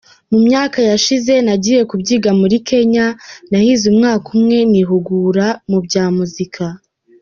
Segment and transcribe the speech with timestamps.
[0.31, 3.05] Mu myaka yashize nagiye kubyiga muri Kenya,
[3.49, 6.63] nahize umwaka umwe nihugura mu bya muzika.